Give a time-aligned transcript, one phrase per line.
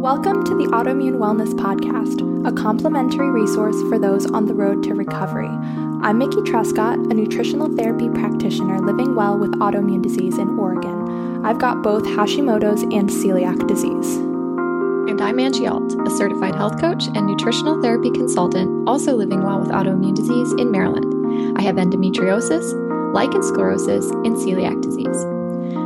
[0.00, 4.94] Welcome to the Autoimmune Wellness Podcast, a complimentary resource for those on the road to
[4.94, 5.50] recovery.
[6.00, 11.44] I'm Mickey Trescott, a nutritional therapy practitioner living well with autoimmune disease in Oregon.
[11.44, 14.16] I've got both Hashimoto's and celiac disease.
[14.16, 19.60] And I'm Angie Alt, a certified health coach and nutritional therapy consultant, also living well
[19.60, 21.58] with autoimmune disease in Maryland.
[21.58, 25.26] I have endometriosis, lichen sclerosis, and celiac disease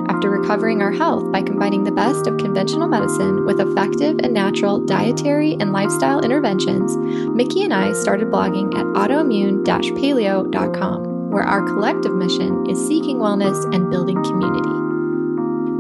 [0.09, 4.79] after recovering our health by combining the best of conventional medicine with effective and natural
[4.79, 6.97] dietary and lifestyle interventions,
[7.35, 13.65] Mickey and I started blogging at autoimmune paleo.com, where our collective mission is seeking wellness
[13.75, 14.85] and building community.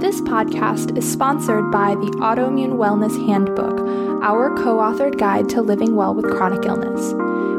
[0.00, 3.80] This podcast is sponsored by the Autoimmune Wellness Handbook,
[4.22, 7.14] our co authored guide to living well with chronic illness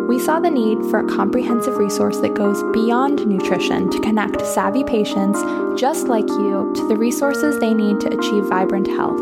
[0.08, 4.84] we saw the need for a comprehensive resource that goes beyond nutrition to connect savvy
[4.84, 5.42] patients
[5.80, 9.18] just like you to the resources they need to achieve vibrant health.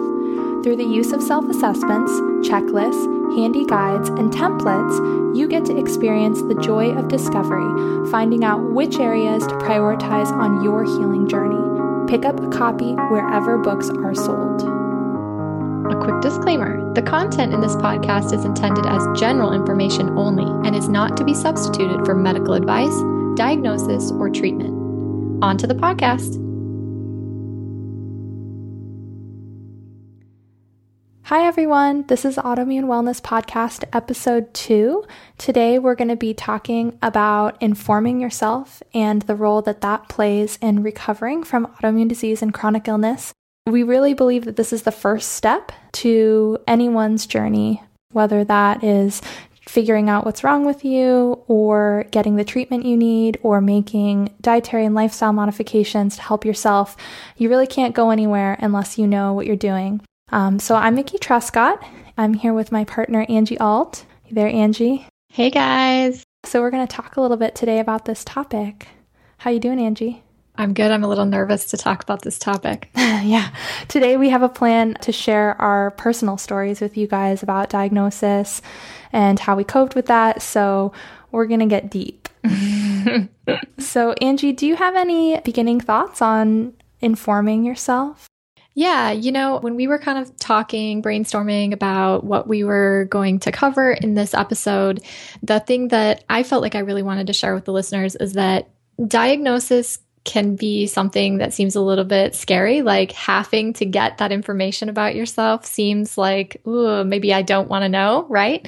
[0.64, 2.12] Through the use of self assessments,
[2.48, 8.72] checklists, handy guides, and templates, you get to experience the joy of discovery, finding out
[8.72, 12.10] which areas to prioritize on your healing journey.
[12.10, 14.73] Pick up a copy wherever books are sold.
[16.04, 20.90] Quick disclaimer the content in this podcast is intended as general information only and is
[20.90, 22.94] not to be substituted for medical advice,
[23.38, 24.74] diagnosis, or treatment.
[25.42, 26.42] On to the podcast.
[31.24, 32.06] Hi, everyone.
[32.08, 35.06] This is Autoimmune Wellness Podcast, episode two.
[35.38, 40.60] Today, we're going to be talking about informing yourself and the role that that plays
[40.62, 43.34] in recovering from autoimmune disease and chronic illness.
[43.66, 49.22] We really believe that this is the first step to anyone's journey, whether that is
[49.68, 54.86] figuring out what's wrong with you or getting the treatment you need or making dietary
[54.86, 56.98] and lifestyle modifications to help yourself.
[57.38, 60.02] You really can't go anywhere unless you know what you're doing.
[60.32, 61.82] Um, so I'm Mickey Trescott.
[62.18, 64.06] I'm here with my partner, Angie Alt.
[64.24, 65.08] Hey there, Angie.
[65.30, 66.24] Hey, guys.
[66.46, 68.88] So we're going to talk a little bit today about this topic.
[69.38, 70.22] How you doing, Angie?
[70.56, 70.92] I'm good.
[70.92, 72.90] I'm a little nervous to talk about this topic.
[72.96, 73.50] yeah.
[73.88, 78.62] Today we have a plan to share our personal stories with you guys about diagnosis
[79.12, 80.42] and how we coped with that.
[80.44, 80.94] So
[81.32, 82.30] we're going to get deep.
[83.80, 88.28] so, Angie, do you have any beginning thoughts on informing yourself?
[88.76, 93.40] Yeah, you know, when we were kind of talking, brainstorming about what we were going
[93.40, 95.04] to cover in this episode,
[95.44, 98.34] the thing that I felt like I really wanted to share with the listeners is
[98.34, 98.70] that
[99.08, 102.82] diagnosis can be something that seems a little bit scary.
[102.82, 107.84] Like having to get that information about yourself seems like, ooh, maybe I don't want
[107.84, 108.68] to know, right?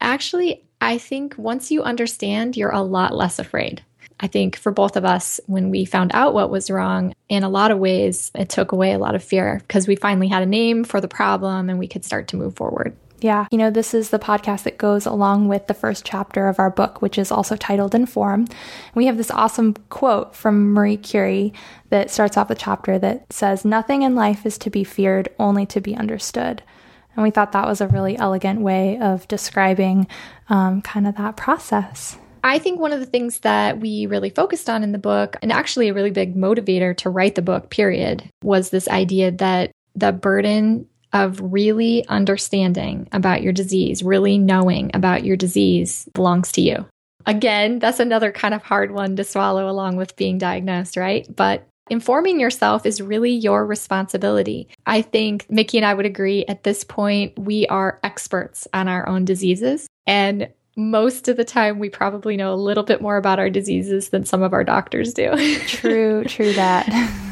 [0.00, 3.82] Actually, I think once you understand, you're a lot less afraid.
[4.20, 7.48] I think for both of us, when we found out what was wrong, in a
[7.48, 10.46] lot of ways, it took away a lot of fear because we finally had a
[10.46, 12.96] name for the problem and we could start to move forward.
[13.20, 13.46] Yeah.
[13.50, 16.70] You know, this is the podcast that goes along with the first chapter of our
[16.70, 18.46] book, which is also titled Inform.
[18.94, 21.52] We have this awesome quote from Marie Curie
[21.90, 25.66] that starts off the chapter that says, Nothing in life is to be feared, only
[25.66, 26.62] to be understood.
[27.16, 30.06] And we thought that was a really elegant way of describing
[30.48, 32.16] um, kind of that process.
[32.44, 35.50] I think one of the things that we really focused on in the book, and
[35.50, 40.12] actually a really big motivator to write the book, period, was this idea that the
[40.12, 46.86] burden of really understanding about your disease, really knowing about your disease belongs to you.
[47.26, 51.26] Again, that's another kind of hard one to swallow along with being diagnosed, right?
[51.34, 54.68] But informing yourself is really your responsibility.
[54.86, 59.08] I think Mickey and I would agree at this point, we are experts on our
[59.08, 59.86] own diseases.
[60.06, 64.10] And most of the time, we probably know a little bit more about our diseases
[64.10, 65.34] than some of our doctors do.
[65.66, 67.24] true, true that.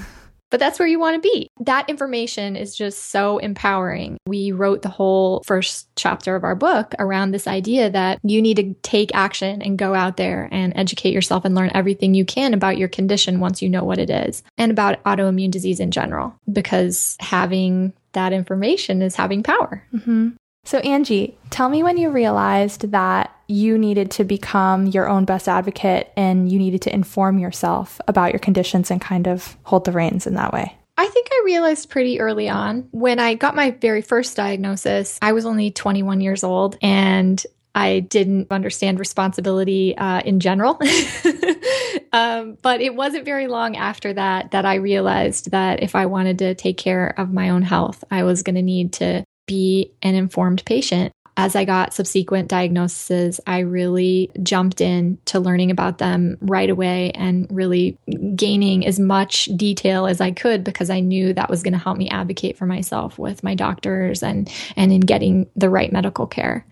[0.50, 1.50] But that's where you want to be.
[1.60, 4.18] That information is just so empowering.
[4.26, 8.56] We wrote the whole first chapter of our book around this idea that you need
[8.58, 12.54] to take action and go out there and educate yourself and learn everything you can
[12.54, 16.34] about your condition once you know what it is and about autoimmune disease in general,
[16.50, 19.82] because having that information is having power.
[19.92, 20.30] Mm-hmm.
[20.66, 25.48] So, Angie, tell me when you realized that you needed to become your own best
[25.48, 29.92] advocate and you needed to inform yourself about your conditions and kind of hold the
[29.92, 30.76] reins in that way.
[30.96, 32.88] I think I realized pretty early on.
[32.90, 37.40] When I got my very first diagnosis, I was only 21 years old and
[37.76, 40.80] I didn't understand responsibility uh, in general.
[42.12, 46.40] um, but it wasn't very long after that that I realized that if I wanted
[46.40, 50.14] to take care of my own health, I was going to need to be an
[50.14, 51.12] informed patient.
[51.38, 57.10] as I got subsequent diagnoses, I really jumped in to learning about them right away
[57.10, 57.98] and really
[58.34, 61.98] gaining as much detail as I could because I knew that was going to help
[61.98, 66.64] me advocate for myself with my doctors and and in getting the right medical care.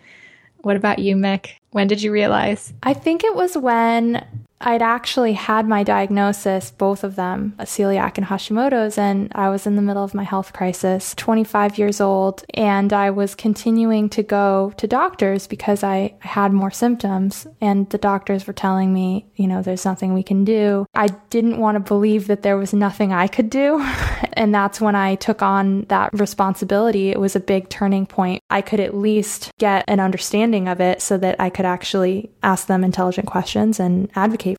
[0.62, 1.50] What about you, Mick?
[1.74, 2.72] When did you realize?
[2.84, 4.24] I think it was when
[4.60, 9.76] I'd actually had my diagnosis, both of them, celiac and Hashimoto's, and I was in
[9.76, 14.72] the middle of my health crisis, 25 years old, and I was continuing to go
[14.78, 19.60] to doctors because I had more symptoms, and the doctors were telling me, you know,
[19.60, 20.86] there's nothing we can do.
[20.94, 23.80] I didn't want to believe that there was nothing I could do,
[24.32, 27.10] and that's when I took on that responsibility.
[27.10, 28.40] It was a big turning point.
[28.48, 32.66] I could at least get an understanding of it so that I could actually ask
[32.66, 34.56] them intelligent questions and advocate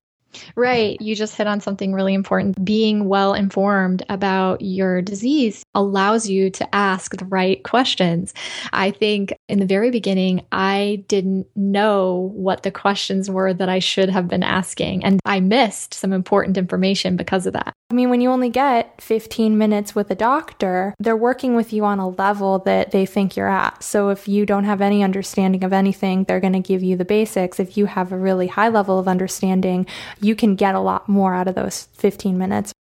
[0.55, 0.99] Right.
[1.01, 2.63] You just hit on something really important.
[2.65, 8.33] Being well informed about your disease allows you to ask the right questions.
[8.73, 13.79] I think in the very beginning, I didn't know what the questions were that I
[13.79, 17.73] should have been asking, and I missed some important information because of that.
[17.91, 21.85] I mean, when you only get 15 minutes with a doctor, they're working with you
[21.85, 23.83] on a level that they think you're at.
[23.83, 27.05] So if you don't have any understanding of anything, they're going to give you the
[27.05, 27.59] basics.
[27.59, 29.85] If you have a really high level of understanding,
[30.19, 32.71] you can get a lot more out of those 15 minutes.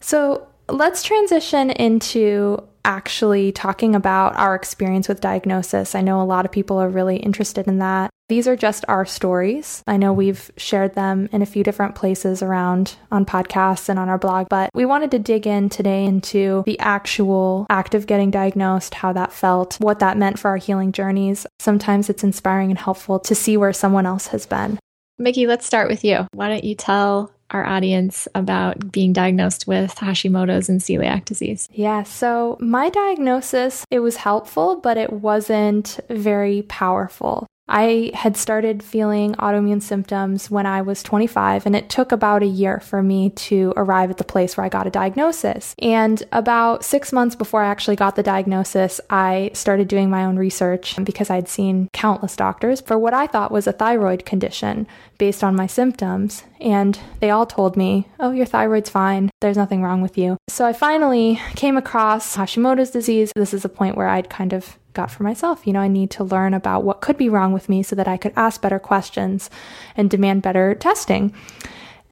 [0.00, 5.94] So let's transition into actually talking about our experience with diagnosis.
[5.94, 8.10] I know a lot of people are really interested in that.
[8.28, 9.82] These are just our stories.
[9.86, 14.08] I know we've shared them in a few different places around on podcasts and on
[14.08, 18.30] our blog, but we wanted to dig in today into the actual act of getting
[18.30, 21.46] diagnosed, how that felt, what that meant for our healing journeys.
[21.58, 24.78] Sometimes it's inspiring and helpful to see where someone else has been.
[25.18, 26.26] Mickey, let's start with you.
[26.32, 31.68] Why don't you tell our audience about being diagnosed with Hashimoto's and celiac disease?
[31.72, 37.46] Yeah, so my diagnosis, it was helpful, but it wasn't very powerful.
[37.68, 42.46] I had started feeling autoimmune symptoms when I was 25, and it took about a
[42.46, 45.74] year for me to arrive at the place where I got a diagnosis.
[45.78, 50.36] And about six months before I actually got the diagnosis, I started doing my own
[50.36, 54.86] research because I'd seen countless doctors for what I thought was a thyroid condition
[55.18, 56.44] based on my symptoms.
[56.60, 59.30] And they all told me, oh, your thyroid's fine.
[59.40, 60.36] There's nothing wrong with you.
[60.48, 63.32] So I finally came across Hashimoto's disease.
[63.36, 65.66] This is a point where I'd kind of got for myself.
[65.66, 68.08] You know, I need to learn about what could be wrong with me so that
[68.08, 69.48] I could ask better questions
[69.96, 71.32] and demand better testing.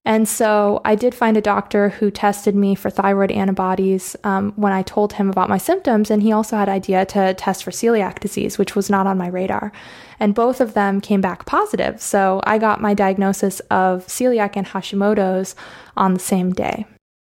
[0.06, 4.72] And so I did find a doctor who tested me for thyroid antibodies um, when
[4.72, 8.20] I told him about my symptoms, and he also had idea to test for celiac
[8.20, 9.72] disease, which was not on my radar.
[10.20, 12.00] And both of them came back positive.
[12.00, 15.56] So I got my diagnosis of celiac and Hashimoto's
[15.96, 16.86] on the same day.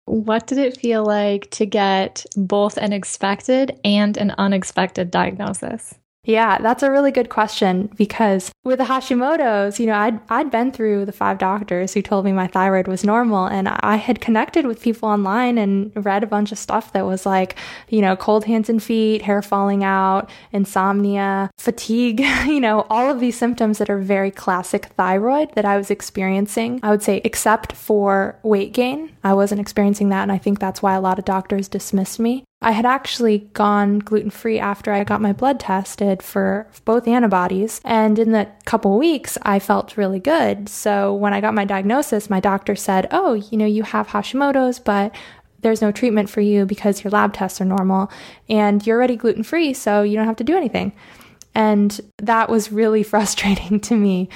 [0.06, 5.94] What did it feel like to get both an expected and an unexpected diagnosis?
[6.26, 10.72] Yeah, that's a really good question because with the Hashimoto's, you know, I'd, I'd been
[10.72, 14.66] through the five doctors who told me my thyroid was normal and I had connected
[14.66, 17.54] with people online and read a bunch of stuff that was like,
[17.88, 23.20] you know, cold hands and feet, hair falling out, insomnia, fatigue, you know, all of
[23.20, 26.80] these symptoms that are very classic thyroid that I was experiencing.
[26.82, 30.24] I would say, except for weight gain, I wasn't experiencing that.
[30.24, 32.42] And I think that's why a lot of doctors dismissed me.
[32.66, 37.80] I had actually gone gluten free after I got my blood tested for both antibodies.
[37.84, 40.68] And in the couple weeks, I felt really good.
[40.68, 44.80] So when I got my diagnosis, my doctor said, Oh, you know, you have Hashimoto's,
[44.80, 45.14] but
[45.60, 48.10] there's no treatment for you because your lab tests are normal
[48.48, 50.92] and you're already gluten free, so you don't have to do anything.
[51.54, 54.28] And that was really frustrating to me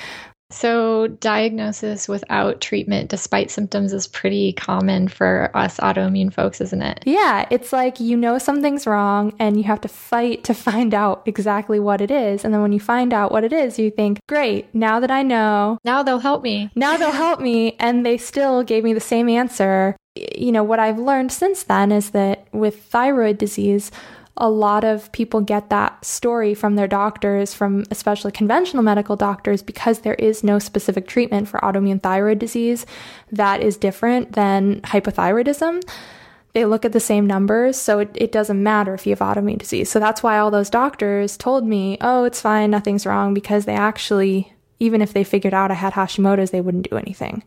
[0.50, 7.02] so, diagnosis without treatment despite symptoms is pretty common for us autoimmune folks, isn't it?
[7.06, 11.22] Yeah, it's like you know something's wrong and you have to fight to find out
[11.26, 12.44] exactly what it is.
[12.44, 15.22] And then when you find out what it is, you think, great, now that I
[15.22, 16.70] know, now they'll help me.
[16.74, 17.76] Now they'll help me.
[17.78, 19.96] And they still gave me the same answer.
[20.16, 23.92] You know, what I've learned since then is that with thyroid disease,
[24.40, 29.62] a lot of people get that story from their doctors, from especially conventional medical doctors,
[29.62, 32.86] because there is no specific treatment for autoimmune thyroid disease
[33.30, 35.82] that is different than hypothyroidism.
[36.52, 39.58] They look at the same numbers, so it, it doesn't matter if you have autoimmune
[39.58, 39.90] disease.
[39.90, 43.74] So that's why all those doctors told me, oh, it's fine, nothing's wrong, because they
[43.74, 47.44] actually, even if they figured out I had Hashimoto's, they wouldn't do anything.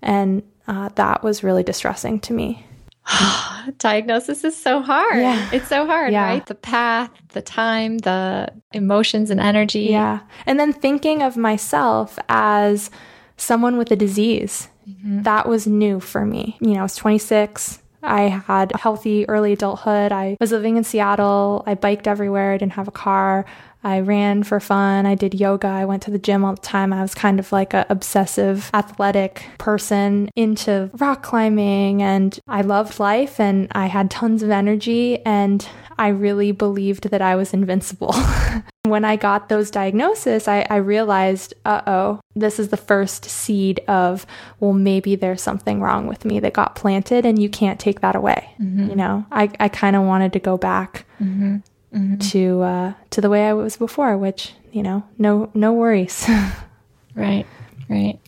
[0.00, 2.64] And uh, that was really distressing to me.
[3.78, 5.20] Diagnosis is so hard.
[5.20, 5.50] Yeah.
[5.52, 6.24] It's so hard, yeah.
[6.24, 6.46] right?
[6.46, 9.88] The path, the time, the emotions and energy.
[9.90, 10.20] Yeah.
[10.46, 12.90] And then thinking of myself as
[13.36, 15.22] someone with a disease, mm-hmm.
[15.22, 16.56] that was new for me.
[16.60, 17.80] You know, I was 26.
[18.02, 20.12] I had a healthy early adulthood.
[20.12, 21.64] I was living in Seattle.
[21.66, 22.52] I biked everywhere.
[22.52, 23.46] I didn't have a car.
[23.86, 25.06] I ran for fun.
[25.06, 25.68] I did yoga.
[25.68, 26.92] I went to the gym all the time.
[26.92, 32.98] I was kind of like an obsessive athletic person into rock climbing and I loved
[32.98, 35.66] life and I had tons of energy and
[35.96, 38.12] I really believed that I was invincible.
[38.82, 43.78] when I got those diagnoses, I, I realized, uh oh, this is the first seed
[43.86, 44.26] of,
[44.58, 48.16] well, maybe there's something wrong with me that got planted and you can't take that
[48.16, 48.50] away.
[48.60, 48.90] Mm-hmm.
[48.90, 51.06] You know, I, I kind of wanted to go back.
[51.22, 51.58] Mm-hmm
[51.96, 52.18] mm-hmm.
[52.18, 56.28] to uh, to the way I was before, which you know, no no worries.
[57.14, 57.46] right,
[57.88, 58.18] right.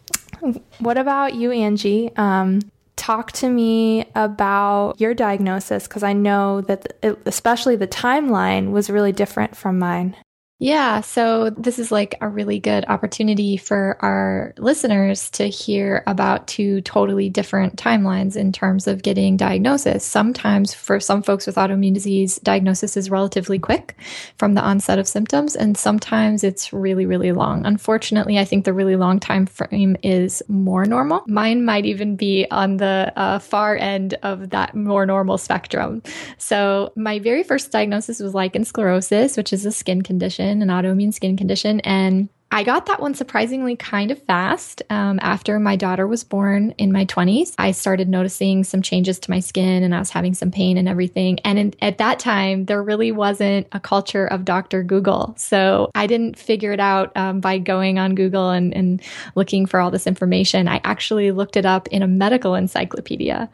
[0.79, 2.15] What about you, Angie?
[2.17, 2.61] Um,
[2.97, 8.91] talk to me about your diagnosis because I know that, it, especially the timeline, was
[8.91, 10.17] really different from mine.
[10.61, 16.49] Yeah, so this is like a really good opportunity for our listeners to hear about
[16.49, 20.05] two totally different timelines in terms of getting diagnosis.
[20.05, 23.95] Sometimes for some folks with autoimmune disease, diagnosis is relatively quick
[24.37, 27.65] from the onset of symptoms, and sometimes it's really, really long.
[27.65, 31.23] Unfortunately, I think the really long time frame is more normal.
[31.29, 36.03] Mine might even be on the uh, far end of that more normal spectrum.
[36.37, 40.97] So my very first diagnosis was lichen sclerosis, which is a skin condition condition, an
[40.97, 41.81] autoimmune skin condition.
[41.81, 44.83] And I got that one surprisingly kind of fast.
[44.89, 49.31] Um, after my daughter was born in my 20s, I started noticing some changes to
[49.31, 51.41] my skin and I was having some pain and everything.
[51.41, 54.83] And in, at that time, there really wasn't a culture of Dr.
[54.83, 55.35] Google.
[55.37, 59.03] So I didn't figure it out um, by going on Google and, and
[59.35, 60.69] looking for all this information.
[60.69, 63.51] I actually looked it up in a medical encyclopedia.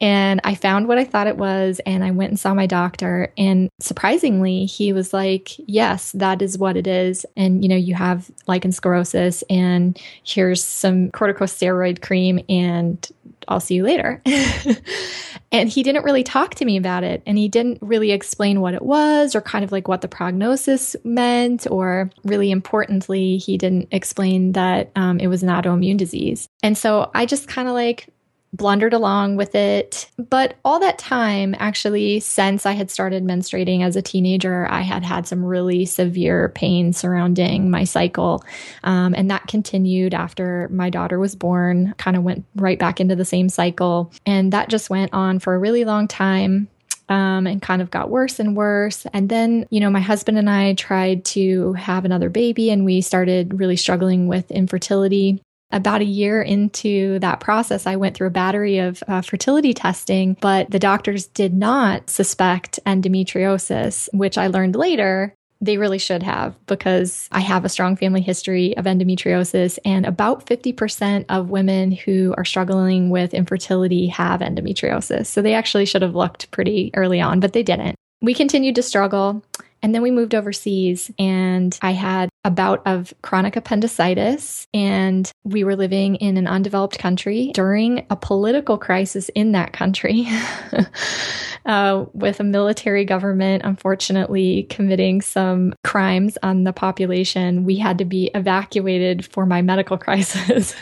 [0.00, 3.32] And I found what I thought it was, and I went and saw my doctor.
[3.36, 7.26] And surprisingly, he was like, Yes, that is what it is.
[7.36, 13.06] And, you know, you have lichen sclerosis, and here's some corticosteroid cream, and
[13.48, 14.22] I'll see you later.
[15.52, 17.22] and he didn't really talk to me about it.
[17.26, 20.94] And he didn't really explain what it was or kind of like what the prognosis
[21.04, 21.66] meant.
[21.70, 26.48] Or really importantly, he didn't explain that um, it was an autoimmune disease.
[26.62, 28.08] And so I just kind of like
[28.52, 30.08] blundered along with it.
[30.18, 35.04] But all that time, actually, since I had started menstruating as a teenager, I had
[35.04, 38.44] had some really severe pain surrounding my cycle.
[38.82, 43.16] Um, and that continued after my daughter was born, kind of went right back into
[43.16, 44.12] the same cycle.
[44.26, 46.68] And that just went on for a really long time.
[47.08, 49.04] Um, and kind of got worse and worse.
[49.12, 53.00] And then, you know, my husband and I tried to have another baby and we
[53.00, 55.42] started really struggling with infertility
[55.72, 60.36] about a year into that process, I went through a battery of uh, fertility testing,
[60.40, 66.54] but the doctors did not suspect endometriosis, which I learned later they really should have
[66.66, 72.34] because I have a strong family history of endometriosis, and about 50% of women who
[72.38, 75.26] are struggling with infertility have endometriosis.
[75.26, 77.94] So they actually should have looked pretty early on, but they didn't.
[78.22, 79.42] We continued to struggle.
[79.82, 85.64] And then we moved overseas and I had a bout of chronic appendicitis and we
[85.64, 90.26] were living in an undeveloped country during a political crisis in that country
[91.66, 97.64] uh, with a military government unfortunately committing some crimes on the population.
[97.64, 100.74] We had to be evacuated for my medical crisis.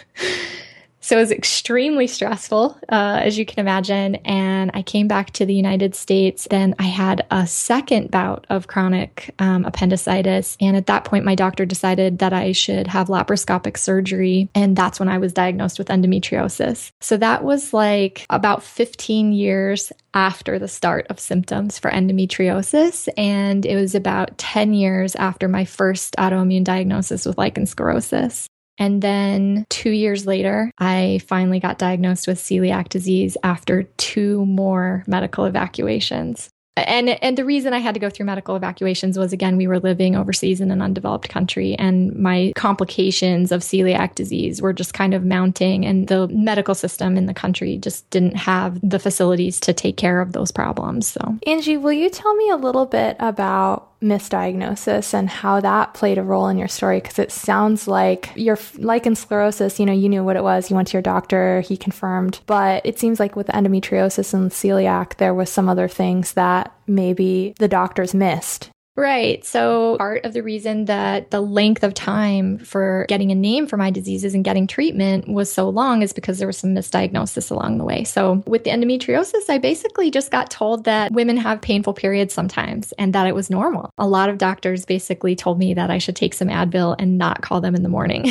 [1.08, 4.16] So it was extremely stressful, uh, as you can imagine.
[4.26, 6.46] And I came back to the United States.
[6.50, 10.58] Then I had a second bout of chronic um, appendicitis.
[10.60, 14.50] And at that point, my doctor decided that I should have laparoscopic surgery.
[14.54, 16.90] And that's when I was diagnosed with endometriosis.
[17.00, 23.08] So that was like about 15 years after the start of symptoms for endometriosis.
[23.16, 28.50] And it was about 10 years after my first autoimmune diagnosis with lichen sclerosis.
[28.78, 35.04] And then two years later, I finally got diagnosed with celiac disease after two more
[35.06, 36.50] medical evacuations.
[36.86, 39.80] And and the reason I had to go through medical evacuations was again we were
[39.80, 45.14] living overseas in an undeveloped country and my complications of celiac disease were just kind
[45.14, 49.72] of mounting and the medical system in the country just didn't have the facilities to
[49.72, 51.36] take care of those problems so.
[51.46, 56.22] Angie will you tell me a little bit about misdiagnosis and how that played a
[56.22, 58.58] role in your story because it sounds like your
[59.06, 61.76] in sclerosis you know you knew what it was you went to your doctor he
[61.76, 62.40] confirmed.
[62.46, 67.54] But it seems like with endometriosis and celiac there was some other things that maybe
[67.58, 68.67] the doctors missed
[68.98, 69.44] Right.
[69.44, 73.76] So, part of the reason that the length of time for getting a name for
[73.76, 77.78] my diseases and getting treatment was so long is because there was some misdiagnosis along
[77.78, 78.02] the way.
[78.02, 82.90] So, with the endometriosis, I basically just got told that women have painful periods sometimes
[82.98, 83.92] and that it was normal.
[83.98, 87.40] A lot of doctors basically told me that I should take some Advil and not
[87.40, 88.28] call them in the morning.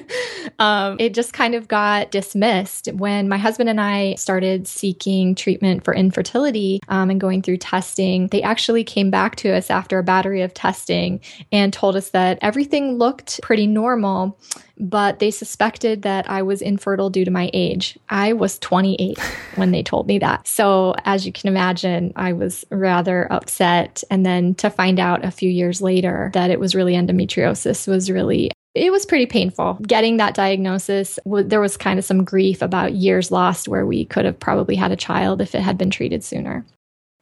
[0.58, 5.84] um, it just kind of got dismissed when my husband and I started seeking treatment
[5.84, 8.26] for infertility um, and going through testing.
[8.26, 12.98] They actually came back to us after battery of testing and told us that everything
[12.98, 14.38] looked pretty normal,
[14.78, 17.98] but they suspected that I was infertile due to my age.
[18.08, 19.18] I was 28
[19.56, 20.46] when they told me that.
[20.46, 24.02] So, as you can imagine, I was rather upset.
[24.10, 28.10] And then to find out a few years later that it was really endometriosis was
[28.10, 31.18] really it was pretty painful getting that diagnosis.
[31.26, 34.92] There was kind of some grief about years lost where we could have probably had
[34.92, 36.64] a child if it had been treated sooner.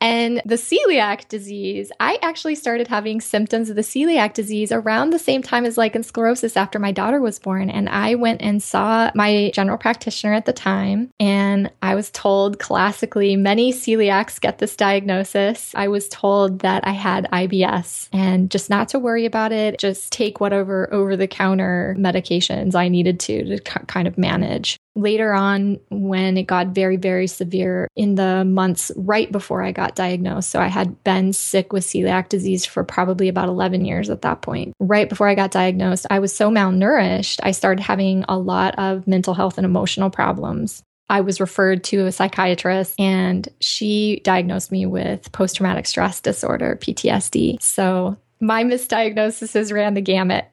[0.00, 5.18] And the celiac disease, I actually started having symptoms of the celiac disease around the
[5.18, 7.68] same time as lichen sclerosis after my daughter was born.
[7.68, 11.10] And I went and saw my general practitioner at the time.
[11.20, 15.74] And I was told classically, many celiacs get this diagnosis.
[15.74, 20.12] I was told that I had IBS and just not to worry about it, just
[20.12, 25.78] take whatever over the counter medications I needed to to kind of manage later on
[25.90, 30.50] when it got very very severe in the months right before i got diagnosed.
[30.50, 34.42] So i had been sick with celiac disease for probably about 11 years at that
[34.42, 34.74] point.
[34.80, 39.06] Right before i got diagnosed i was so malnourished i started having a lot of
[39.06, 40.82] mental health and emotional problems.
[41.10, 46.78] I was referred to a psychiatrist and she diagnosed me with post traumatic stress disorder,
[46.80, 47.60] PTSD.
[47.60, 50.46] So my misdiagnoses ran the gamut.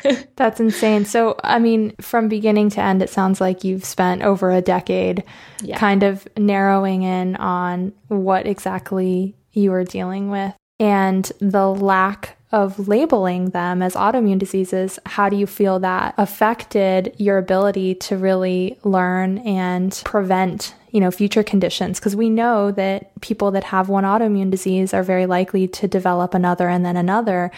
[0.36, 1.04] That's insane.
[1.04, 5.24] So, I mean, from beginning to end, it sounds like you've spent over a decade
[5.62, 5.78] yeah.
[5.78, 12.88] kind of narrowing in on what exactly you were dealing with and the lack of
[12.88, 14.98] labeling them as autoimmune diseases.
[15.04, 21.10] How do you feel that affected your ability to really learn and prevent you know,
[21.10, 25.68] future conditions because we know that people that have one autoimmune disease are very likely
[25.68, 27.50] to develop another and then another.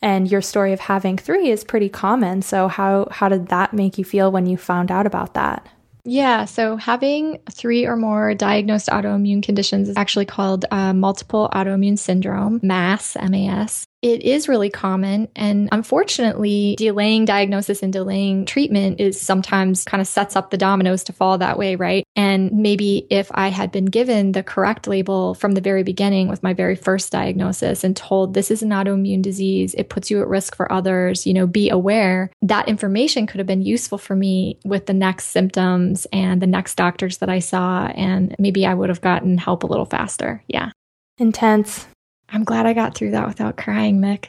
[0.00, 2.42] And your story of having three is pretty common.
[2.42, 5.66] So how how did that make you feel when you found out about that?
[6.04, 11.98] Yeah, so having three or more diagnosed autoimmune conditions is actually called uh, multiple autoimmune
[11.98, 13.84] syndrome, MAS, MAS.
[14.00, 15.26] It is really common.
[15.34, 21.02] And unfortunately, delaying diagnosis and delaying treatment is sometimes kind of sets up the dominoes
[21.04, 22.04] to fall that way, right?
[22.14, 26.44] And maybe if I had been given the correct label from the very beginning with
[26.44, 30.28] my very first diagnosis and told this is an autoimmune disease, it puts you at
[30.28, 34.60] risk for others, you know, be aware, that information could have been useful for me
[34.64, 37.86] with the next symptoms and the next doctors that I saw.
[37.86, 40.44] And maybe I would have gotten help a little faster.
[40.46, 40.70] Yeah.
[41.18, 41.88] Intense.
[42.30, 44.26] I'm glad I got through that without crying, Mick.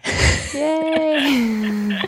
[0.53, 1.99] Yay!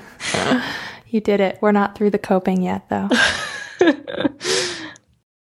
[1.08, 1.58] you did it.
[1.62, 3.10] We're not through the coping yet, though.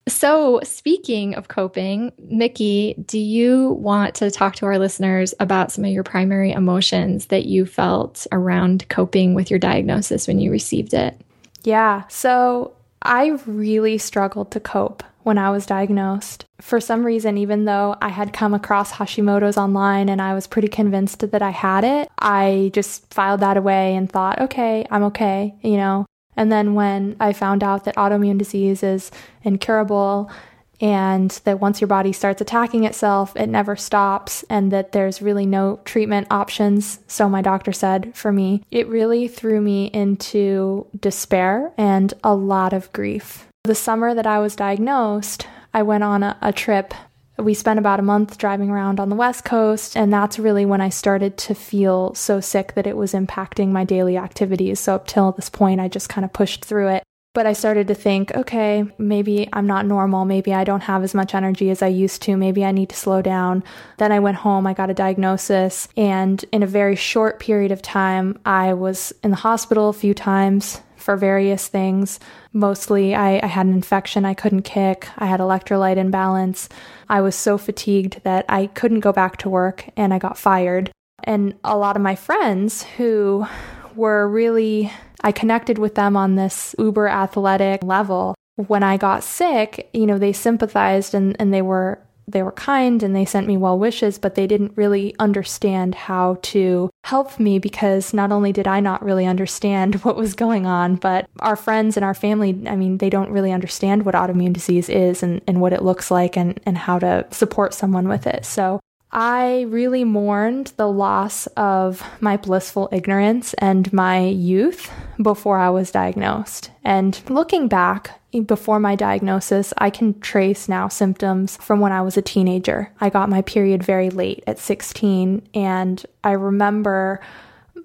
[0.07, 5.83] so, speaking of coping, Mickey, do you want to talk to our listeners about some
[5.83, 10.93] of your primary emotions that you felt around coping with your diagnosis when you received
[10.93, 11.19] it?
[11.63, 12.03] Yeah.
[12.07, 16.46] So, I really struggled to cope when I was diagnosed.
[16.59, 20.67] For some reason, even though I had come across Hashimoto's online and I was pretty
[20.67, 25.55] convinced that I had it, I just filed that away and thought, okay, I'm okay,
[25.61, 26.05] you know.
[26.35, 29.11] And then when I found out that autoimmune disease is
[29.43, 30.31] incurable
[30.79, 35.45] and that once your body starts attacking itself, it never stops, and that there's really
[35.45, 41.71] no treatment options, so my doctor said for me, it really threw me into despair
[41.77, 43.47] and a lot of grief.
[43.63, 46.93] The summer that I was diagnosed, I went on a, a trip.
[47.37, 50.81] We spent about a month driving around on the West Coast, and that's really when
[50.81, 54.79] I started to feel so sick that it was impacting my daily activities.
[54.79, 57.03] So, up till this point, I just kind of pushed through it.
[57.37, 60.25] But I started to think, okay, maybe I'm not normal.
[60.25, 62.35] Maybe I don't have as much energy as I used to.
[62.35, 63.63] Maybe I need to slow down.
[63.99, 67.83] Then I went home, I got a diagnosis, and in a very short period of
[67.83, 72.19] time, I was in the hospital a few times for various things.
[72.51, 76.67] Mostly, I, I, had an infection I couldn't kick, I had electrolyte imbalance.
[77.07, 80.91] I was so fatigued that I couldn't go back to work and I got fired.
[81.23, 83.47] And a lot of my friends who
[83.95, 84.91] were really,
[85.21, 88.35] I connected with them on this uber athletic level.
[88.57, 93.01] When I got sick, you know, they sympathized and, and they were they were kind
[93.03, 97.57] and they sent me well wishes, but they didn't really understand how to help me
[97.57, 101.95] because not only did I not really understand what was going on, but our friends
[101.95, 105.61] and our family, I mean, they don't really understand what autoimmune disease is and, and
[105.61, 108.45] what it looks like and, and how to support someone with it.
[108.45, 108.79] So
[109.11, 115.91] I really mourned the loss of my blissful ignorance and my youth before I was
[115.91, 116.71] diagnosed.
[116.83, 122.17] And looking back, before my diagnosis, I can trace now symptoms from when I was
[122.17, 122.91] a teenager.
[122.99, 127.21] I got my period very late at 16, and I remember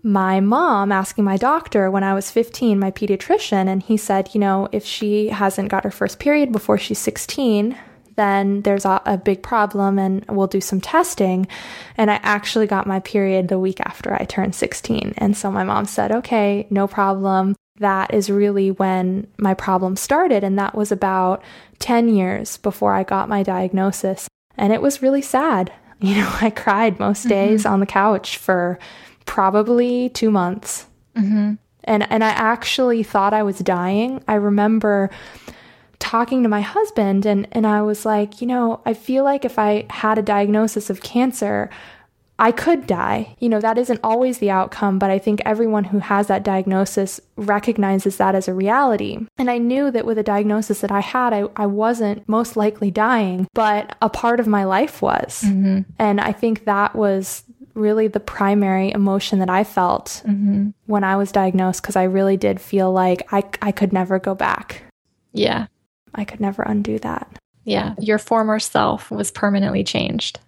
[0.02, 4.40] my mom asking my doctor when I was 15, my pediatrician, and he said, you
[4.40, 7.78] know, if she hasn't got her first period before she's 16,
[8.16, 11.46] then there's a, a, big problem and we'll do some testing.
[11.96, 15.14] And I actually got my period the week after I turned 16.
[15.16, 17.56] And so my mom said, okay, no problem.
[17.76, 20.44] That is really when my problem started.
[20.44, 21.42] And that was about
[21.78, 24.28] 10 years before I got my diagnosis.
[24.56, 25.72] And it was really sad.
[26.02, 27.28] You know, I cried most mm-hmm.
[27.28, 27.74] days mm-hmm.
[27.74, 28.76] on the couch for
[29.24, 30.86] probably two months.
[31.14, 31.54] Mm-hmm.
[31.84, 34.20] And, and I actually thought I was dying.
[34.26, 35.10] I remember
[36.02, 39.56] talking to my husband and and I was like, you know, I feel like if
[39.56, 41.70] I had a diagnosis of cancer,
[42.38, 43.36] I could die.
[43.38, 47.20] You know, that isn't always the outcome, but I think everyone who has that diagnosis
[47.36, 49.26] recognizes that as a reality.
[49.38, 52.90] And I knew that with a diagnosis that I had, I, I wasn't most likely
[52.90, 55.42] dying, but a part of my life was.
[55.42, 55.80] Mm-hmm.
[55.98, 60.70] And I think that was really the primary emotion that I felt mm-hmm.
[60.86, 64.34] when I was diagnosed because I really did feel like I, I could never go
[64.34, 64.82] back.
[65.32, 65.66] Yeah.
[66.14, 67.28] I could never undo that.
[67.64, 70.40] Yeah, your former self was permanently changed.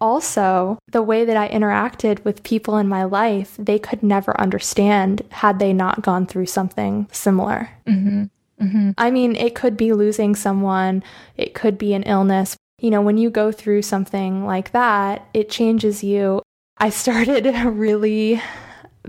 [0.00, 5.22] Also, the way that I interacted with people in my life, they could never understand
[5.30, 7.70] had they not gone through something similar.
[7.86, 8.24] Mm-hmm.
[8.60, 8.90] Mm-hmm.
[8.96, 11.02] I mean, it could be losing someone,
[11.36, 12.56] it could be an illness.
[12.78, 16.42] You know, when you go through something like that, it changes you.
[16.78, 18.40] I started really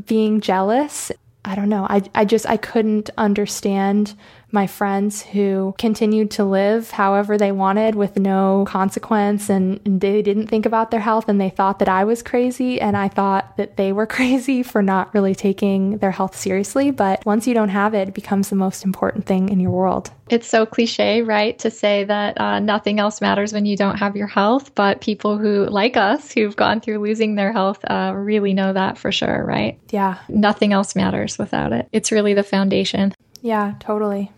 [0.06, 1.12] being jealous.
[1.44, 1.88] I don't know.
[1.90, 4.16] I, I just, I couldn't understand
[4.52, 10.48] my friends who continued to live however they wanted with no consequence and, they didn't
[10.48, 13.78] think about their health and they thought that I was crazy and I thought that
[13.78, 16.92] they were crazy for not really taking their health seriously.
[16.92, 20.12] But once you don't have it, it becomes the most important thing in your world.
[20.30, 24.16] It's so cliche, right, to say that uh, nothing else matters when you don't have
[24.16, 24.76] your health.
[24.76, 28.98] But people who, like us, who've gone through losing their health, uh, really know that
[28.98, 29.80] for sure, right?
[29.90, 30.20] Yeah.
[30.28, 31.88] Nothing else matters without it.
[31.92, 33.14] It's really the foundation.
[33.42, 34.32] Yeah, totally.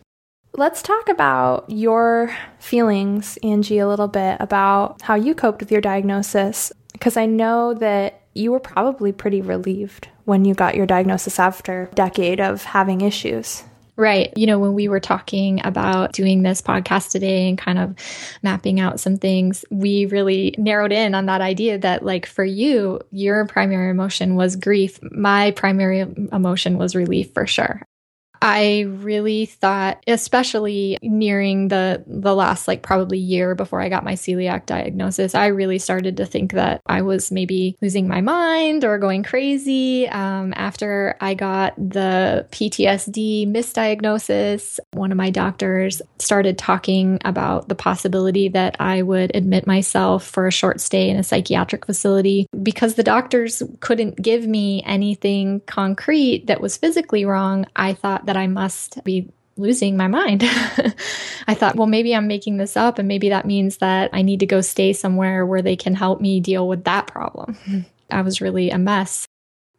[0.53, 5.81] Let's talk about your feelings, Angie, a little bit about how you coped with your
[5.81, 6.73] diagnosis.
[6.91, 11.83] Because I know that you were probably pretty relieved when you got your diagnosis after
[11.91, 13.63] a decade of having issues.
[13.95, 14.33] Right.
[14.37, 17.95] You know, when we were talking about doing this podcast today and kind of
[18.41, 23.01] mapping out some things, we really narrowed in on that idea that, like, for you,
[23.11, 24.99] your primary emotion was grief.
[25.11, 25.99] My primary
[26.31, 27.81] emotion was relief for sure.
[28.41, 34.13] I really thought, especially nearing the the last like probably year before I got my
[34.13, 38.97] celiac diagnosis, I really started to think that I was maybe losing my mind or
[38.97, 40.07] going crazy.
[40.07, 47.75] Um, after I got the PTSD misdiagnosis, one of my doctors started talking about the
[47.75, 52.93] possibility that I would admit myself for a short stay in a psychiatric facility because
[52.93, 57.65] the doctors couldn't give me anything concrete that was physically wrong.
[57.75, 60.43] I thought that I must be losing my mind.
[61.47, 64.39] I thought, well, maybe I'm making this up, and maybe that means that I need
[64.41, 67.57] to go stay somewhere where they can help me deal with that problem.
[68.11, 69.25] I was really a mess.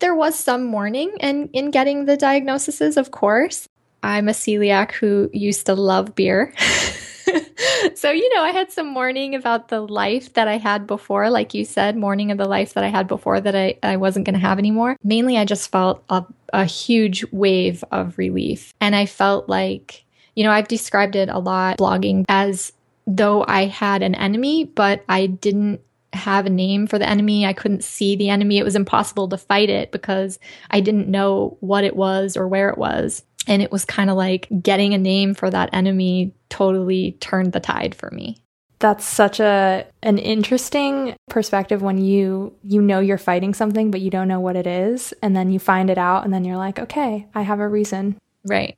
[0.01, 3.69] There was some mourning in, in getting the diagnoses, of course.
[4.03, 6.53] I'm a celiac who used to love beer.
[7.95, 11.55] so, you know, I had some mourning about the life that I had before, like
[11.55, 14.35] you said, mourning of the life that I had before that I, I wasn't going
[14.35, 14.97] to have anymore.
[15.05, 18.73] Mainly, I just felt a, a huge wave of relief.
[18.81, 22.73] And I felt like, you know, I've described it a lot blogging as
[23.07, 25.81] though I had an enemy, but I didn't
[26.13, 27.47] have a name for the enemy.
[27.47, 28.59] I couldn't see the enemy.
[28.59, 30.39] It was impossible to fight it because
[30.71, 33.23] I didn't know what it was or where it was.
[33.47, 37.61] And it was kind of like getting a name for that enemy totally turned the
[37.61, 38.37] tide for me.
[38.81, 44.11] That's such a an interesting perspective when you you know you're fighting something but you
[44.11, 46.79] don't know what it is and then you find it out and then you're like,
[46.79, 48.77] "Okay, I have a reason." Right.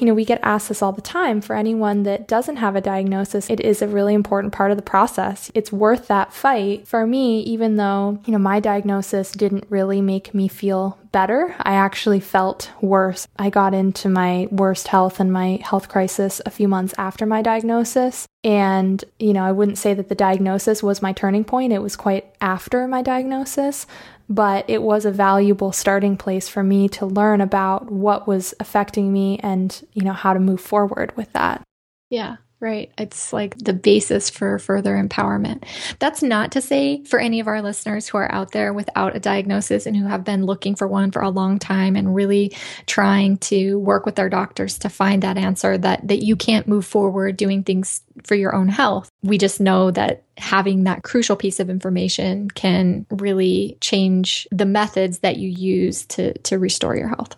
[0.00, 1.40] You know, we get asked this all the time.
[1.40, 4.82] For anyone that doesn't have a diagnosis, it is a really important part of the
[4.82, 5.52] process.
[5.54, 6.88] It's worth that fight.
[6.88, 11.74] For me, even though, you know, my diagnosis didn't really make me feel better, I
[11.74, 13.28] actually felt worse.
[13.38, 17.40] I got into my worst health and my health crisis a few months after my
[17.40, 18.26] diagnosis.
[18.42, 21.72] And, you know, I wouldn't say that the diagnosis was my turning point.
[21.72, 23.86] It was quite after my diagnosis
[24.28, 29.12] but it was a valuable starting place for me to learn about what was affecting
[29.12, 31.62] me and, you know, how to move forward with that.
[32.10, 32.90] Yeah, Right.
[32.96, 35.64] It's like the basis for further empowerment.
[35.98, 39.20] That's not to say for any of our listeners who are out there without a
[39.20, 43.36] diagnosis and who have been looking for one for a long time and really trying
[43.38, 47.36] to work with their doctors to find that answer that that you can't move forward
[47.36, 49.10] doing things for your own health.
[49.22, 55.18] We just know that having that crucial piece of information can really change the methods
[55.18, 57.36] that you use to to restore your health.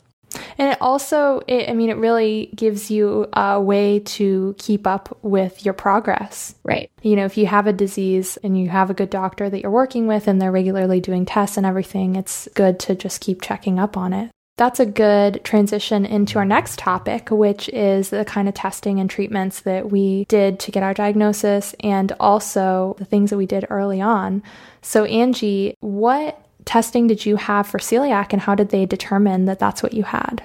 [0.58, 5.18] And it also, it, I mean, it really gives you a way to keep up
[5.22, 6.54] with your progress.
[6.64, 6.90] Right.
[7.02, 9.70] You know, if you have a disease and you have a good doctor that you're
[9.70, 13.78] working with and they're regularly doing tests and everything, it's good to just keep checking
[13.78, 14.30] up on it.
[14.56, 19.10] That's a good transition into our next topic, which is the kind of testing and
[19.10, 23.66] treatments that we did to get our diagnosis and also the things that we did
[23.68, 24.42] early on.
[24.80, 29.58] So, Angie, what testing did you have for celiac and how did they determine that
[29.58, 30.42] that's what you had?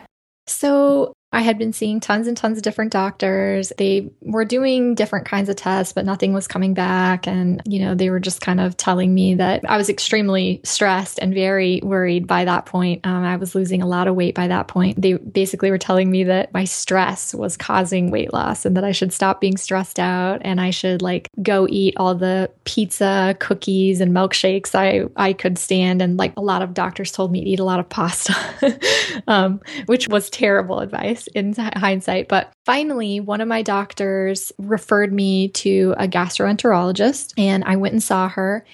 [0.48, 3.72] So, I had been seeing tons and tons of different doctors.
[3.78, 7.26] They were doing different kinds of tests, but nothing was coming back.
[7.26, 11.20] And, you know, they were just kind of telling me that I was extremely stressed
[11.20, 13.06] and very worried by that point.
[13.06, 15.02] Um, I was losing a lot of weight by that point.
[15.02, 18.92] They basically were telling me that my stress was causing weight loss and that I
[18.92, 24.02] should stop being stressed out and I should like go eat all the pizza, cookies,
[24.02, 26.02] and milkshakes I, I could stand.
[26.02, 28.36] And like a lot of doctors told me to eat a lot of pasta,
[29.28, 32.28] um, which was terrible advice in hindsight.
[32.28, 38.04] But finally, one of my doctors referred me to a gastroenterologist, and I went and
[38.04, 38.66] saw her.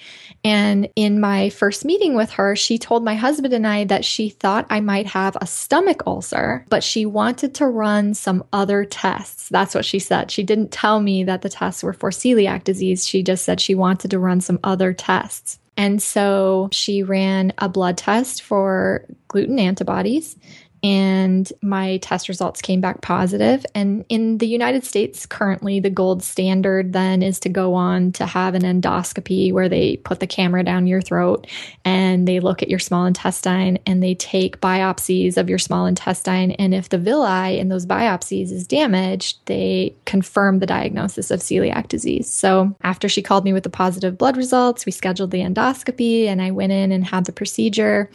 [0.44, 4.28] And in my first meeting with her, she told my husband and I that she
[4.28, 9.48] thought I might have a stomach ulcer, but she wanted to run some other tests.
[9.48, 10.30] That's what she said.
[10.30, 13.06] She didn't tell me that the tests were for celiac disease.
[13.06, 15.58] She just said she wanted to run some other tests.
[15.76, 20.36] And so she ran a blood test for gluten antibodies
[20.82, 23.64] and my test results came back positive.
[23.74, 28.26] And in the United States, currently, the gold standard then is to go on to
[28.26, 31.46] have an endoscopy where they put the camera down your throat
[31.84, 36.52] and they look at your small intestine and they take biopsies of your small intestine.
[36.52, 41.88] And if the villi in those biopsies is damaged, they confirm the diagnosis of celiac
[41.88, 42.30] disease.
[42.30, 46.40] So after she called me with the positive blood results, we scheduled the endoscopy and
[46.40, 48.10] I went in and had the procedure.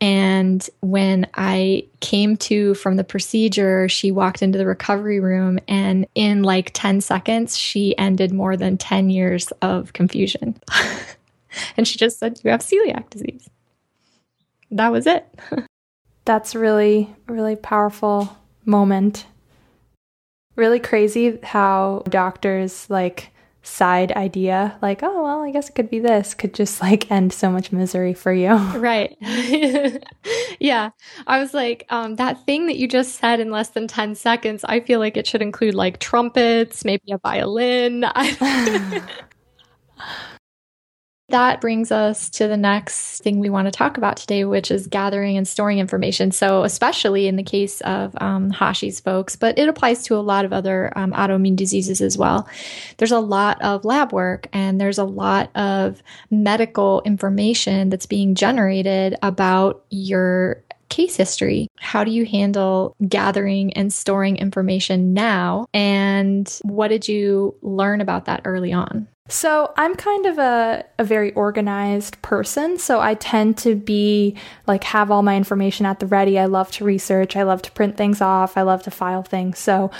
[0.00, 6.06] And when I came to from the procedure, she walked into the recovery room, and
[6.14, 10.60] in like 10 seconds, she ended more than 10 years of confusion.
[11.76, 13.50] and she just said, You have celiac disease.
[14.70, 15.26] That was it.
[16.24, 19.26] That's really, really powerful moment.
[20.54, 23.30] Really crazy how doctors like
[23.62, 27.32] side idea like oh well i guess it could be this could just like end
[27.32, 28.56] so much misery for you.
[28.78, 29.16] Right.
[30.60, 30.90] Yeah.
[31.26, 34.64] I was like um, that thing that you just said in less than 10 seconds
[34.64, 38.04] i feel like it should include like trumpets maybe a violin
[41.28, 44.86] that brings us to the next thing we want to talk about today, which is
[44.86, 46.30] gathering and storing information.
[46.30, 50.44] So, especially in the case of um, Hashi's folks, but it applies to a lot
[50.44, 52.48] of other um, autoimmune diseases as well.
[52.96, 58.34] There's a lot of lab work and there's a lot of medical information that's being
[58.34, 61.68] generated about your case history.
[61.76, 65.66] How do you handle gathering and storing information now?
[65.74, 69.06] And what did you learn about that early on?
[69.28, 72.78] So, I'm kind of a, a very organized person.
[72.78, 74.36] So, I tend to be
[74.66, 76.38] like, have all my information at the ready.
[76.38, 77.36] I love to research.
[77.36, 78.56] I love to print things off.
[78.56, 79.58] I love to file things.
[79.58, 79.90] So,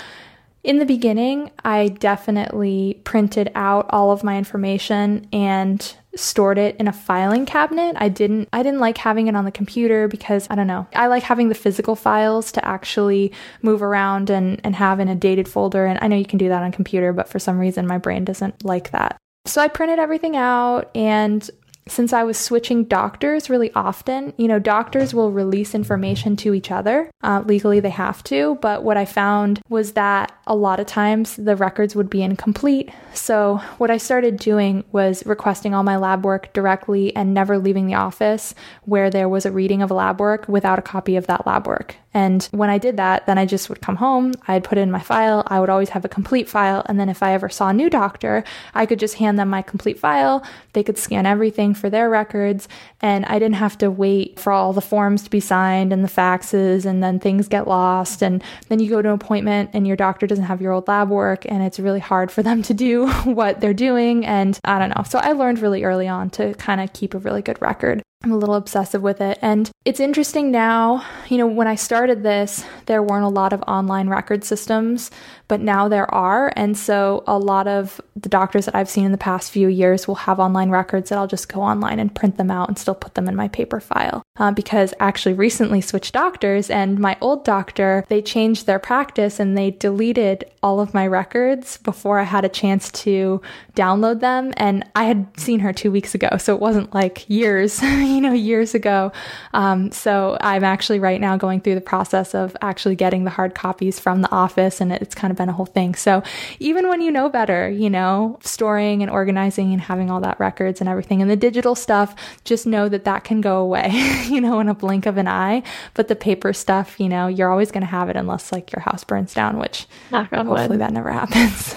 [0.63, 6.87] in the beginning, I definitely printed out all of my information and stored it in
[6.87, 7.95] a filing cabinet.
[7.99, 10.87] I didn't I didn't like having it on the computer because I don't know.
[10.95, 15.15] I like having the physical files to actually move around and, and have in a
[15.15, 15.85] dated folder.
[15.85, 18.25] And I know you can do that on computer, but for some reason my brain
[18.25, 19.17] doesn't like that.
[19.45, 21.49] So I printed everything out and
[21.89, 26.71] since I was switching doctors really often, you know, doctors will release information to each
[26.71, 27.09] other.
[27.21, 28.57] Uh, legally, they have to.
[28.61, 32.91] But what I found was that a lot of times the records would be incomplete.
[33.13, 37.87] So, what I started doing was requesting all my lab work directly and never leaving
[37.87, 41.45] the office where there was a reading of lab work without a copy of that
[41.45, 41.95] lab work.
[42.13, 44.99] And when I did that, then I just would come home, I'd put in my
[44.99, 46.83] file, I would always have a complete file.
[46.87, 48.43] And then if I ever saw a new doctor,
[48.73, 50.43] I could just hand them my complete file.
[50.73, 52.67] They could scan everything for their records.
[53.01, 56.09] And I didn't have to wait for all the forms to be signed and the
[56.09, 58.23] faxes, and then things get lost.
[58.23, 61.09] And then you go to an appointment and your doctor doesn't have your old lab
[61.09, 64.25] work, and it's really hard for them to do what they're doing.
[64.25, 65.03] And I don't know.
[65.03, 68.01] So I learned really early on to kind of keep a really good record.
[68.21, 69.39] I'm a little obsessive with it.
[69.41, 73.61] And it's interesting now, you know, when I started this, there weren't a lot of
[73.61, 75.09] online record systems,
[75.49, 76.53] but now there are.
[76.55, 80.07] And so a lot of the doctors that I've seen in the past few years
[80.07, 82.95] will have online records that I'll just go online and print them out and still
[82.95, 84.21] put them in my paper file.
[84.37, 89.57] Uh, because actually recently switched doctors, and my old doctor, they changed their practice and
[89.57, 93.41] they deleted all of my records before I had a chance to
[93.75, 94.53] download them.
[94.55, 97.81] And I had seen her two weeks ago, so it wasn't like years.
[97.83, 99.11] you know, years ago.
[99.53, 103.55] Um, so I'm actually right now going through the process of actually getting the hard
[103.55, 105.95] copies from the office, and it's kind of been a whole thing.
[105.95, 106.21] So
[106.59, 110.81] even when you know better, you know, storing and organizing and having all that records
[110.81, 113.89] and everything, and the digital stuff, just know that that can go away,
[114.29, 115.63] you know, in a blink of an eye.
[115.95, 118.81] But the paper stuff, you know, you're always going to have it unless like your
[118.81, 120.79] house burns down, which hopefully wood.
[120.81, 121.73] that never happens.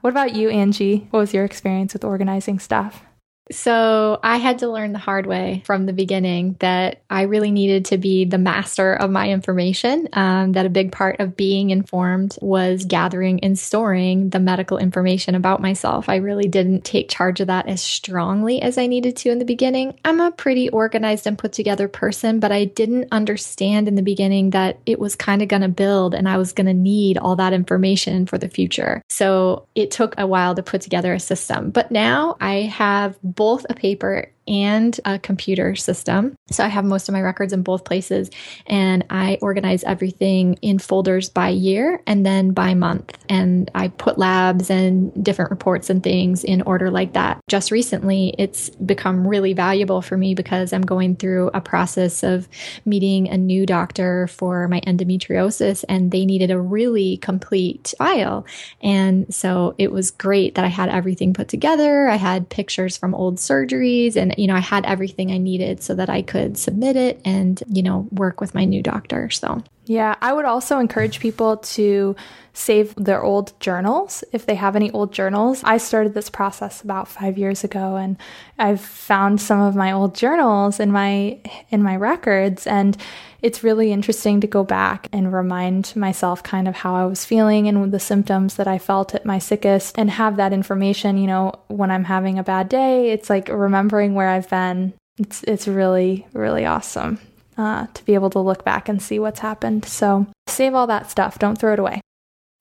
[0.00, 1.06] What about you, Angie?
[1.10, 3.04] What was your experience with organizing stuff?
[3.52, 7.86] So I had to learn the hard way from the beginning that I really needed
[7.86, 10.08] to be the master of my information.
[10.12, 15.34] Um, that a big part of being informed was gathering and storing the medical information
[15.34, 16.08] about myself.
[16.08, 19.44] I really didn't take charge of that as strongly as I needed to in the
[19.44, 19.98] beginning.
[20.04, 24.50] I'm a pretty organized and put together person, but I didn't understand in the beginning
[24.50, 27.36] that it was kind of going to build and I was going to need all
[27.36, 29.02] that information for the future.
[29.08, 31.70] So it took a while to put together a system.
[31.70, 36.34] But now I have both a paper and a computer system.
[36.50, 38.30] So I have most of my records in both places
[38.66, 43.16] and I organize everything in folders by year and then by month.
[43.28, 47.40] And I put labs and different reports and things in order like that.
[47.48, 52.48] Just recently, it's become really valuable for me because I'm going through a process of
[52.84, 58.44] meeting a new doctor for my endometriosis and they needed a really complete file.
[58.82, 62.08] And so it was great that I had everything put together.
[62.08, 65.94] I had pictures from old surgeries and you know, I had everything I needed so
[65.94, 69.30] that I could submit it and, you know, work with my new doctor.
[69.30, 72.14] So, yeah, I would also encourage people to
[72.52, 75.62] save their old journals if they have any old journals.
[75.64, 78.16] I started this process about 5 years ago and
[78.58, 81.40] I've found some of my old journals in my
[81.70, 82.96] in my records and
[83.42, 87.68] it's really interesting to go back and remind myself kind of how I was feeling
[87.68, 91.52] and the symptoms that I felt at my sickest and have that information, you know,
[91.66, 94.94] when I'm having a bad day, it's like remembering where I've been.
[95.18, 97.18] It's it's really really awesome.
[97.58, 99.84] Uh, to be able to look back and see what's happened.
[99.84, 101.38] So save all that stuff.
[101.38, 102.00] Don't throw it away.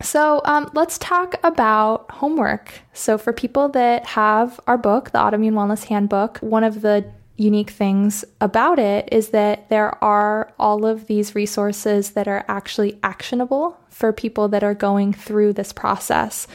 [0.01, 2.81] So, um, let's talk about homework.
[2.93, 7.05] So, for people that have our book, the Autoimmune Wellness Handbook, one of the
[7.41, 12.99] unique things about it is that there are all of these resources that are actually
[13.03, 16.47] actionable for people that are going through this process.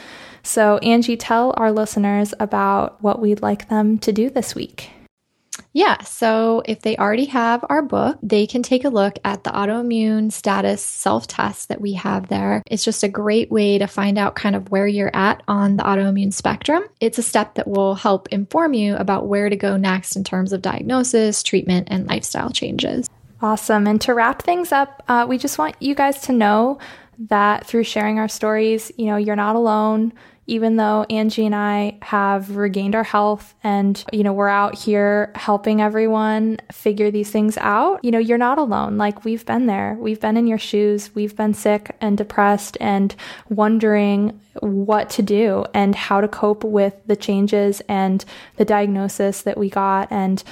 [0.43, 4.91] So, Angie, tell our listeners about what we'd like them to do this week.
[5.73, 6.03] Yeah.
[6.03, 10.33] So if they already have our book, they can take a look at the autoimmune
[10.33, 12.63] status self test that we have there.
[12.67, 15.83] It's just a great way to find out kind of where you're at on the
[15.83, 16.85] autoimmune spectrum.
[17.01, 20.53] It's a step that will help inform you about where to go next in terms
[20.53, 23.09] of diagnosis, treatment, and lifestyle changes.
[23.43, 23.87] Awesome.
[23.87, 26.79] And to wrap things up, uh, we just want you guys to know
[27.19, 30.13] that through sharing our stories, you know, you're not alone
[30.47, 35.33] even though Angie and I have regained our health and, you know, we're out here
[35.35, 38.97] helping everyone figure these things out, you know, you're not alone.
[38.97, 39.97] Like we've been there.
[39.99, 41.15] We've been in your shoes.
[41.15, 43.15] We've been sick and depressed and
[43.49, 48.25] wondering what to do and how to cope with the changes and
[48.57, 50.43] the diagnosis that we got and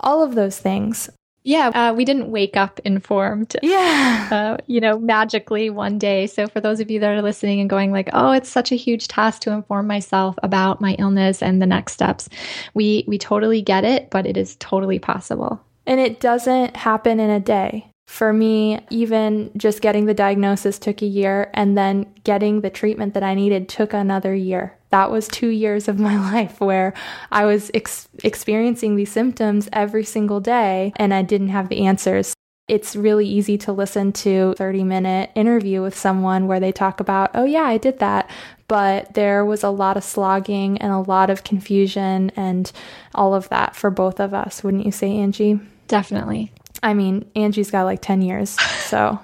[0.00, 1.10] all of those things.
[1.46, 3.54] Yeah, uh, we didn't wake up informed.
[3.62, 4.28] Yeah.
[4.32, 6.26] Uh, you know, magically one day.
[6.26, 8.76] So for those of you that are listening and going like, "Oh, it's such a
[8.76, 12.28] huge task to inform myself about my illness and the next steps."
[12.74, 15.60] We we totally get it, but it is totally possible.
[15.86, 17.86] And it doesn't happen in a day.
[18.08, 23.14] For me, even just getting the diagnosis took a year, and then getting the treatment
[23.14, 24.75] that I needed took another year.
[24.90, 26.94] That was two years of my life where
[27.30, 32.34] I was ex- experiencing these symptoms every single day, and I didn't have the answers.
[32.68, 37.30] It's really easy to listen to 30 minute interview with someone where they talk about,
[37.34, 38.28] oh yeah, I did that.
[38.66, 42.72] But there was a lot of slogging and a lot of confusion and
[43.14, 45.60] all of that for both of us, wouldn't you say, Angie?
[45.86, 46.52] Definitely.
[46.82, 49.18] I mean, Angie's got like 10 years, so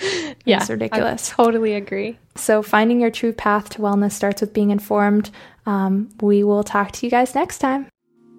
[0.44, 1.32] yeah, it's ridiculous.
[1.32, 2.18] I totally agree.
[2.36, 5.30] So, finding your true path to wellness starts with being informed.
[5.66, 7.88] Um, we will talk to you guys next time.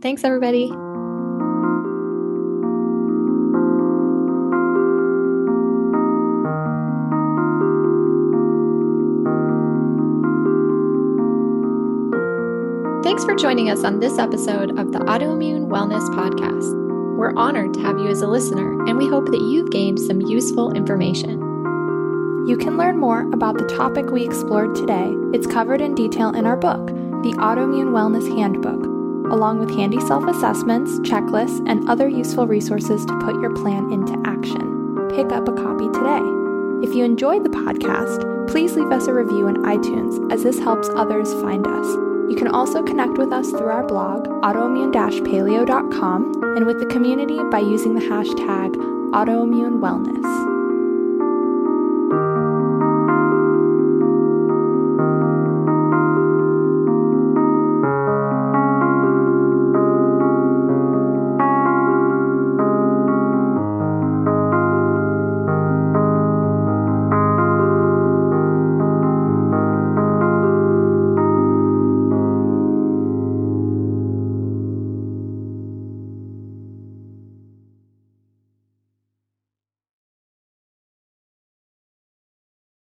[0.02, 0.72] Thanks, everybody.
[13.04, 16.81] Thanks for joining us on this episode of the Autoimmune Wellness Podcast.
[17.22, 20.22] We're honored to have you as a listener, and we hope that you've gained some
[20.22, 21.38] useful information.
[22.48, 25.14] You can learn more about the topic we explored today.
[25.32, 28.86] It's covered in detail in our book, The Autoimmune Wellness Handbook,
[29.32, 34.20] along with handy self assessments, checklists, and other useful resources to put your plan into
[34.26, 35.08] action.
[35.12, 36.24] Pick up a copy today.
[36.82, 40.90] If you enjoyed the podcast, please leave us a review in iTunes as this helps
[40.96, 42.11] others find us.
[42.32, 47.60] You can also connect with us through our blog, autoimmune-paleo.com, and with the community by
[47.60, 48.74] using the hashtag
[49.12, 50.51] autoimmune wellness.